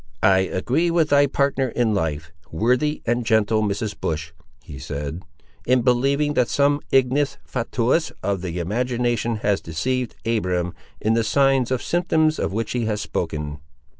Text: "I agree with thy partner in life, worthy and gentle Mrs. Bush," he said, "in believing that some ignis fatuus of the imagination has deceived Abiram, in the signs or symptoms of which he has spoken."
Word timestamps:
"I 0.23 0.39
agree 0.39 0.89
with 0.89 1.09
thy 1.09 1.27
partner 1.27 1.67
in 1.69 1.93
life, 1.93 2.31
worthy 2.51 3.03
and 3.05 3.23
gentle 3.23 3.61
Mrs. 3.61 3.93
Bush," 3.99 4.31
he 4.63 4.79
said, 4.79 5.21
"in 5.67 5.83
believing 5.83 6.33
that 6.33 6.47
some 6.47 6.79
ignis 6.91 7.37
fatuus 7.45 8.11
of 8.23 8.41
the 8.41 8.57
imagination 8.57 9.35
has 9.45 9.61
deceived 9.61 10.15
Abiram, 10.25 10.73
in 10.99 11.13
the 11.13 11.23
signs 11.23 11.71
or 11.71 11.77
symptoms 11.77 12.39
of 12.39 12.51
which 12.51 12.71
he 12.71 12.85
has 12.85 12.99
spoken." 12.99 13.59